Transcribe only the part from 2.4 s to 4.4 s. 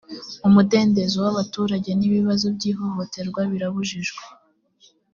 by ‘ihohoterwa birabujijwe.